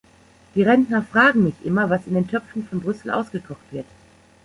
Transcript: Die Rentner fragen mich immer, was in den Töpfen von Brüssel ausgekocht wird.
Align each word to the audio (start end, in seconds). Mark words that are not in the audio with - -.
Die 0.55 0.63
Rentner 0.63 1.03
fragen 1.03 1.43
mich 1.43 1.53
immer, 1.63 1.91
was 1.91 2.07
in 2.07 2.15
den 2.15 2.27
Töpfen 2.27 2.65
von 2.67 2.81
Brüssel 2.81 3.11
ausgekocht 3.11 3.71
wird. 3.71 3.85